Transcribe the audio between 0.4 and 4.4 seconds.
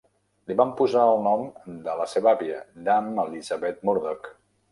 Li van posar el nom de la seva àvia, Dame Elisabeth Murdoch.